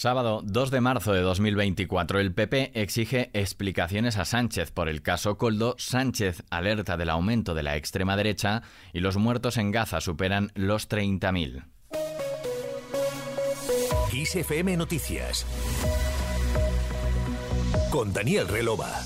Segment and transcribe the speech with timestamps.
[0.00, 5.36] Sábado 2 de marzo de 2024, el PP exige explicaciones a Sánchez por el caso
[5.36, 5.74] Coldo.
[5.76, 8.62] Sánchez alerta del aumento de la extrema derecha
[8.94, 11.64] y los muertos en Gaza superan los 30.000.
[14.10, 15.44] XFM Noticias
[17.90, 19.02] con Daniel Relova.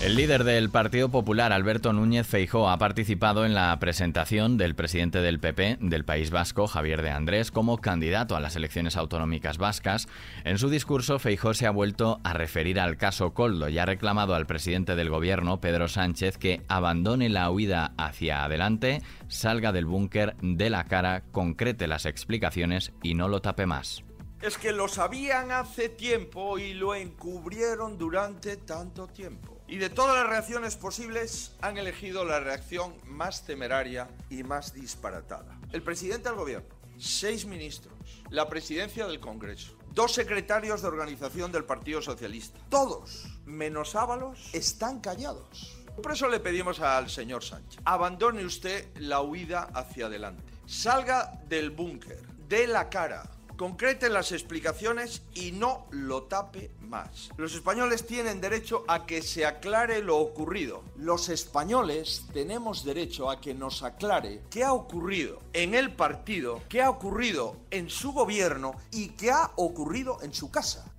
[0.00, 5.20] El líder del Partido Popular, Alberto Núñez Feijó, ha participado en la presentación del presidente
[5.20, 10.08] del PP del País Vasco, Javier de Andrés, como candidato a las elecciones autonómicas vascas.
[10.44, 14.34] En su discurso, Feijó se ha vuelto a referir al caso Coldo y ha reclamado
[14.34, 20.34] al presidente del gobierno, Pedro Sánchez, que abandone la huida hacia adelante, salga del búnker
[20.40, 24.02] de la cara, concrete las explicaciones y no lo tape más
[24.42, 29.59] es que lo sabían hace tiempo y lo encubrieron durante tanto tiempo.
[29.70, 35.56] Y de todas las reacciones posibles han elegido la reacción más temeraria y más disparatada.
[35.70, 37.94] El presidente del gobierno, seis ministros,
[38.30, 44.98] la presidencia del Congreso, dos secretarios de organización del Partido Socialista, todos, menos Ábalos, están
[44.98, 45.76] callados.
[46.02, 51.70] Por eso le pedimos al señor Sánchez, abandone usted la huida hacia adelante, salga del
[51.70, 53.22] búnker, dé la cara,
[53.60, 57.28] concrete las explicaciones y no lo tape más.
[57.36, 60.82] Los españoles tienen derecho a que se aclare lo ocurrido.
[60.96, 66.80] Los españoles tenemos derecho a que nos aclare qué ha ocurrido en el partido, qué
[66.80, 70.90] ha ocurrido en su gobierno y qué ha ocurrido en su casa.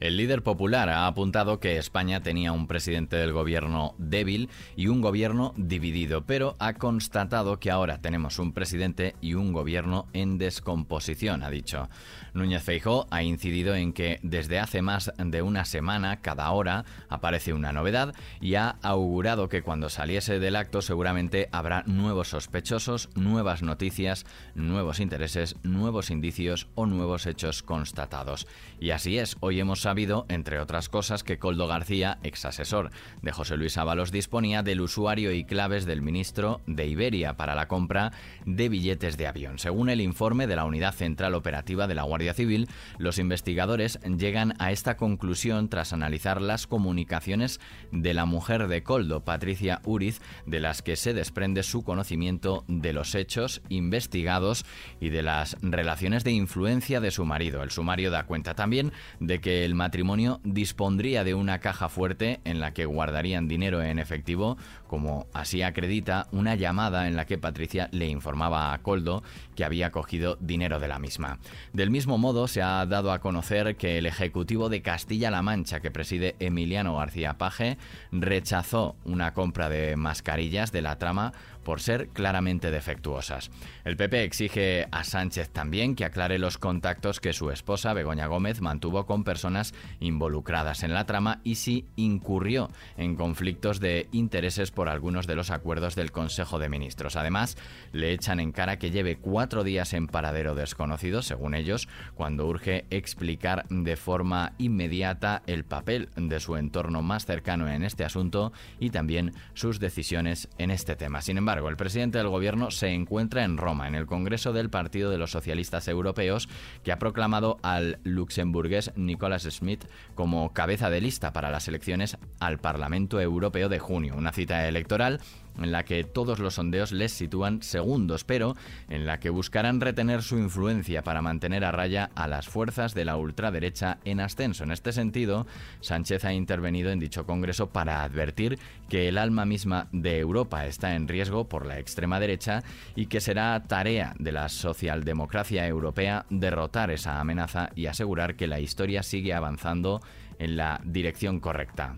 [0.00, 5.02] El líder popular ha apuntado que España tenía un presidente del gobierno débil y un
[5.02, 11.42] gobierno dividido, pero ha constatado que ahora tenemos un presidente y un gobierno en descomposición,
[11.42, 11.90] ha dicho.
[12.32, 17.52] Núñez Feijó ha incidido en que desde hace más de una semana, cada hora, aparece
[17.52, 23.62] una novedad y ha augurado que cuando saliese del acto seguramente habrá nuevos sospechosos, nuevas
[23.62, 28.46] noticias, nuevos intereses, nuevos indicios o nuevos hechos constatados.
[28.78, 33.32] Y así es, hoy hemos sabido, entre otras cosas, que Coldo García, ex asesor de
[33.32, 38.12] José Luis Ábalos, disponía del usuario y claves del ministro de Iberia para la compra
[38.46, 39.58] de billetes de avión.
[39.58, 44.54] Según el informe de la Unidad Central Operativa de la Guardia Civil, los investigadores llegan
[44.60, 47.58] a esta conclusión tras analizar las comunicaciones
[47.90, 52.92] de la mujer de Coldo, Patricia Uriz, de las que se desprende su conocimiento de
[52.92, 54.64] los hechos investigados
[55.00, 57.64] y de las relaciones de influencia de su marido.
[57.64, 62.60] El sumario da cuenta también de que el matrimonio dispondría de una caja fuerte en
[62.60, 67.88] la que guardarían dinero en efectivo, como así acredita una llamada en la que Patricia
[67.90, 69.22] le informaba a Coldo
[69.56, 71.38] que había cogido dinero de la misma.
[71.72, 75.90] Del mismo modo, se ha dado a conocer que el Ejecutivo de Castilla-La Mancha, que
[75.90, 77.78] preside Emiliano García Paje,
[78.12, 81.32] rechazó una compra de mascarillas de la trama
[81.64, 83.50] por ser claramente defectuosas.
[83.84, 88.60] El PP exige a Sánchez también que aclare los contactos que su esposa, Begoña Gómez,
[88.60, 94.88] mantuvo con personas involucradas en la trama y si incurrió en conflictos de intereses por
[94.88, 97.16] algunos de los acuerdos del Consejo de Ministros.
[97.16, 97.56] Además,
[97.92, 102.86] le echan en cara que lleve cuatro días en paradero desconocido, según ellos, cuando urge
[102.90, 108.90] explicar de forma inmediata el papel de su entorno más cercano en este asunto y
[108.90, 111.22] también sus decisiones en este tema.
[111.22, 115.10] Sin embargo, el presidente del gobierno se encuentra en Roma, en el Congreso del Partido
[115.10, 116.48] de los Socialistas Europeos,
[116.84, 119.84] que ha proclamado al luxemburgués Nicolas Schmidt
[120.14, 125.20] como cabeza de lista para las elecciones al Parlamento Europeo de junio, una cita electoral
[125.58, 128.56] en la que todos los sondeos les sitúan segundos, pero
[128.88, 133.04] en la que buscarán retener su influencia para mantener a raya a las fuerzas de
[133.04, 134.64] la ultraderecha en ascenso.
[134.64, 135.46] En este sentido,
[135.80, 138.58] Sánchez ha intervenido en dicho Congreso para advertir
[138.88, 142.62] que el alma misma de Europa está en riesgo por la extrema derecha
[142.94, 148.60] y que será tarea de la socialdemocracia europea derrotar esa amenaza y asegurar que la
[148.60, 150.00] historia sigue avanzando
[150.38, 151.96] en la dirección correcta.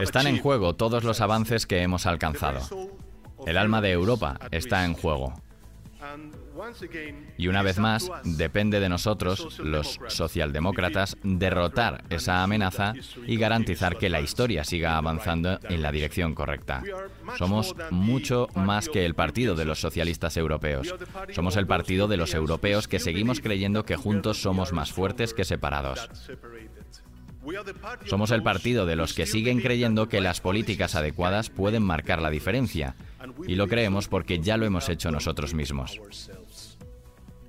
[0.00, 2.60] Están en juego todos los avances que hemos alcanzado.
[3.46, 5.34] El alma de Europa está en juego.
[7.36, 12.94] Y una vez más, depende de nosotros, los socialdemócratas, derrotar esa amenaza
[13.26, 16.82] y garantizar que la historia siga avanzando en la dirección correcta.
[17.36, 20.94] Somos mucho más que el Partido de los Socialistas Europeos.
[21.32, 25.44] Somos el Partido de los Europeos que seguimos creyendo que juntos somos más fuertes que
[25.44, 26.08] separados.
[28.06, 32.30] Somos el partido de los que siguen creyendo que las políticas adecuadas pueden marcar la
[32.30, 32.96] diferencia.
[33.46, 36.00] Y lo creemos porque ya lo hemos hecho nosotros mismos.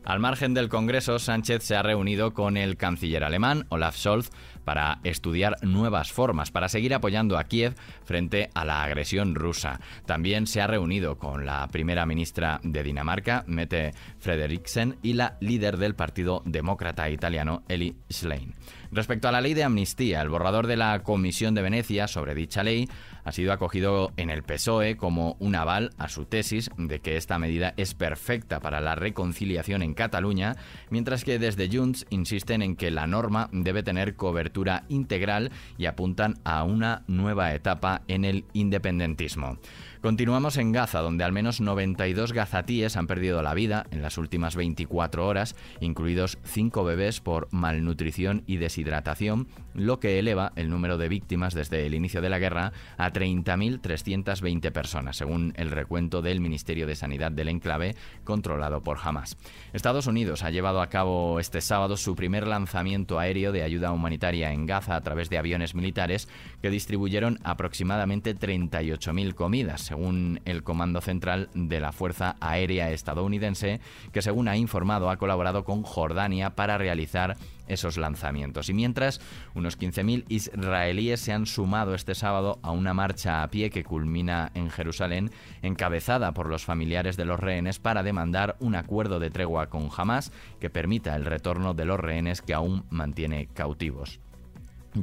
[0.07, 4.29] Al margen del Congreso, Sánchez se ha reunido con el canciller alemán, Olaf Scholz,
[4.63, 7.75] para estudiar nuevas formas para seguir apoyando a Kiev
[8.05, 9.81] frente a la agresión rusa.
[10.05, 15.75] También se ha reunido con la primera ministra de Dinamarca, Mette Frederiksen, y la líder
[15.75, 18.53] del Partido Demócrata Italiano, Eli Schlein.
[18.91, 22.63] Respecto a la ley de amnistía, el borrador de la Comisión de Venecia sobre dicha
[22.63, 22.87] ley
[23.27, 27.37] ha sido acogido en el PSOE como un aval a su tesis de que esta
[27.37, 30.55] medida es perfecta para la reconciliación en Cataluña,
[30.89, 36.35] mientras que desde Junts insisten en que la norma debe tener cobertura integral y apuntan
[36.45, 39.57] a una nueva etapa en el independentismo.
[40.01, 44.55] Continuamos en Gaza, donde al menos 92 gazatíes han perdido la vida en las últimas
[44.55, 51.09] 24 horas, incluidos 5 bebés por malnutrición y deshidratación, lo que eleva el número de
[51.09, 56.85] víctimas desde el inicio de la guerra a 30.320 personas, según el recuento del Ministerio
[56.85, 59.35] de Sanidad del enclave controlado por Hamas.
[59.73, 64.51] Estados Unidos ha llevado a cabo este sábado su primer lanzamiento aéreo de ayuda humanitaria
[64.51, 66.27] en Gaza a través de aviones militares
[66.61, 73.79] que distribuyeron aproximadamente 38.000 comidas según el Comando Central de la Fuerza Aérea estadounidense,
[74.11, 77.37] que según ha informado ha colaborado con Jordania para realizar
[77.67, 78.69] esos lanzamientos.
[78.69, 79.21] Y mientras,
[79.55, 84.51] unos 15.000 israelíes se han sumado este sábado a una marcha a pie que culmina
[84.53, 85.31] en Jerusalén,
[85.61, 90.31] encabezada por los familiares de los rehenes para demandar un acuerdo de tregua con Hamas
[90.59, 94.19] que permita el retorno de los rehenes que aún mantiene cautivos.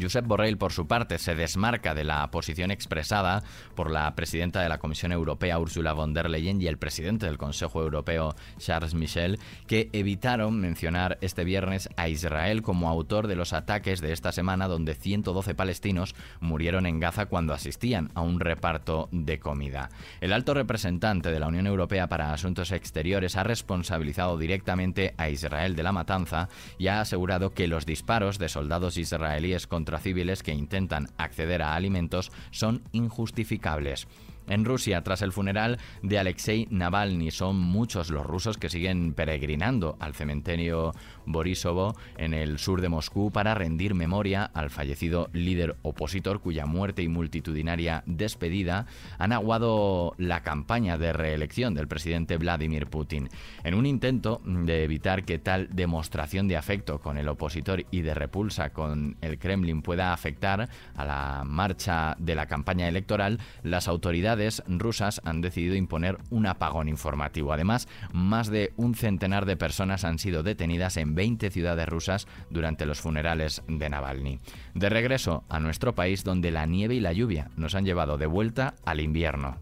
[0.00, 3.42] Josep Borrell, por su parte, se desmarca de la posición expresada
[3.74, 7.38] por la presidenta de la Comisión Europea, Ursula von der Leyen, y el presidente del
[7.38, 13.52] Consejo Europeo, Charles Michel, que evitaron mencionar este viernes a Israel como autor de los
[13.52, 19.08] ataques de esta semana, donde 112 palestinos murieron en Gaza cuando asistían a un reparto
[19.12, 19.90] de comida.
[20.20, 25.76] El alto representante de la Unión Europea para Asuntos Exteriores ha responsabilizado directamente a Israel
[25.76, 26.48] de la matanza
[26.78, 31.74] y ha asegurado que los disparos de soldados israelíes contra civiles que intentan acceder a
[31.74, 34.06] alimentos son injustificables.
[34.46, 39.96] En Rusia, tras el funeral de Alexei Navalny, son muchos los rusos que siguen peregrinando
[40.00, 40.92] al cementerio
[41.24, 47.02] Borisovo en el sur de Moscú para rendir memoria al fallecido líder opositor cuya muerte
[47.02, 48.86] y multitudinaria despedida
[49.18, 53.30] han aguado la campaña de reelección del presidente Vladimir Putin.
[53.62, 58.12] En un intento de evitar que tal demostración de afecto con el opositor y de
[58.12, 64.33] repulsa con el Kremlin pueda afectar a la marcha de la campaña electoral, las autoridades
[64.66, 67.52] rusas han decidido imponer un apagón informativo.
[67.52, 72.86] Además, más de un centenar de personas han sido detenidas en 20 ciudades rusas durante
[72.86, 74.40] los funerales de Navalny.
[74.74, 78.26] De regreso a nuestro país donde la nieve y la lluvia nos han llevado de
[78.26, 79.58] vuelta al invierno.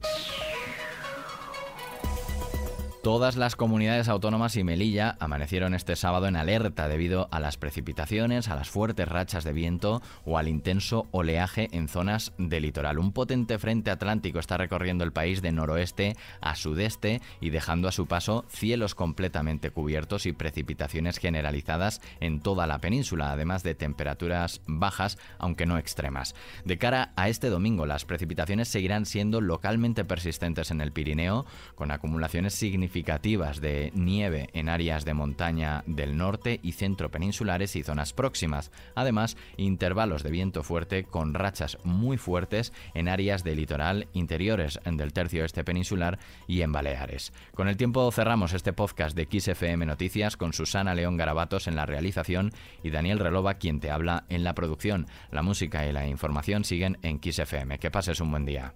[3.02, 8.46] Todas las comunidades autónomas y Melilla amanecieron este sábado en alerta debido a las precipitaciones,
[8.46, 13.00] a las fuertes rachas de viento o al intenso oleaje en zonas del litoral.
[13.00, 17.92] Un potente frente atlántico está recorriendo el país de noroeste a sudeste y dejando a
[17.92, 24.60] su paso cielos completamente cubiertos y precipitaciones generalizadas en toda la península, además de temperaturas
[24.68, 26.36] bajas, aunque no extremas.
[26.64, 31.90] De cara a este domingo, las precipitaciones seguirán siendo localmente persistentes en el Pirineo, con
[31.90, 37.82] acumulaciones significativas significativas de nieve en áreas de montaña del norte y centro peninsulares y
[37.82, 38.70] zonas próximas.
[38.94, 45.14] Además, intervalos de viento fuerte con rachas muy fuertes en áreas de litoral interiores del
[45.14, 47.32] tercio este peninsular y en Baleares.
[47.54, 51.86] Con el tiempo cerramos este podcast de XFM Noticias con Susana León Garabatos en la
[51.86, 52.52] realización
[52.82, 55.06] y Daniel Relova quien te habla en la producción.
[55.30, 57.78] La música y la información siguen en XFM.
[57.78, 58.74] Que pases un buen día.